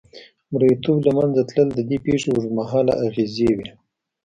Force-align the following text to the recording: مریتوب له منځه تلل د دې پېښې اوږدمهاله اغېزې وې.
مریتوب 0.51 0.97
له 1.07 1.11
منځه 1.17 1.41
تلل 1.49 1.69
د 1.75 1.79
دې 1.89 1.97
پېښې 2.05 2.29
اوږدمهاله 2.31 2.93
اغېزې 3.05 3.49
وې. 3.57 3.69